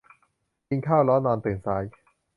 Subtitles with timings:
[0.67, 1.85] กินข้าวร้อนนอนตื่นสาย